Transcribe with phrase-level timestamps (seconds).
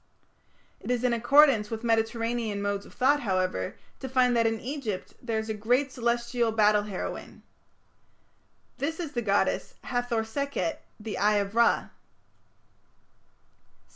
[0.79, 5.13] It is in accordance with Mediterranean modes of thought, however, to find that in Egypt
[5.21, 7.43] there is a great celestial battle heroine.
[8.79, 11.89] This is the goddess Hathor Sekhet, the "Eye of Ra".